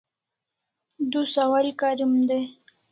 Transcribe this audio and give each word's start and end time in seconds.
Du 1.11 1.19
sawal 1.33 1.67
karim 1.79 2.13
dai 2.27 2.43